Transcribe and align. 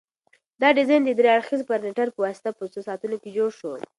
دا 0.61 0.69
ډیزاین 0.77 1.01
د 1.05 1.11
درې 1.19 1.29
اړخیزه 1.35 1.65
پرنټر 1.69 2.07
په 2.11 2.19
واسطه 2.25 2.49
په 2.57 2.63
څو 2.73 2.79
ساعتونو 2.87 3.15
کې 3.21 3.29
جوړ 3.37 3.49
شو. 3.59 3.71